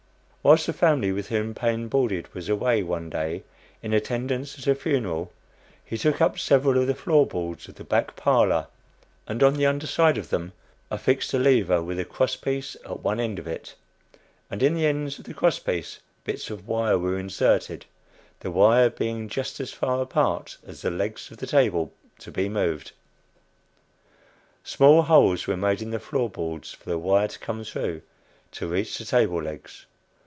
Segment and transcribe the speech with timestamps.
[0.43, 3.43] Whilst the family with whom Paine boarded was away, one day,
[3.83, 5.31] in attendance at a funeral,
[5.85, 8.65] he took up several of the floor boards of the back parlor,
[9.27, 10.53] and on the under side of them
[10.89, 13.75] affixed a lever, with a cross piece at one end of it;
[14.49, 17.85] and, in the ends of the cross piece, bits of wire were inserted,
[18.39, 22.49] the wire being just as far apart as the legs of the table to be
[22.49, 22.93] moved.
[24.63, 28.01] Small holes were made in the floor boards for the wire to come through
[28.53, 29.85] to reach the table legs.